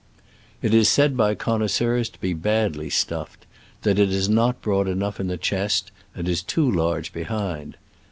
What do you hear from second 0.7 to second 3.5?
is said by connoisseurs to be badly stuffed—